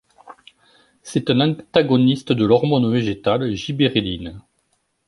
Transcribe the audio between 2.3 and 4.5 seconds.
de l'hormone végétale gibbérelline.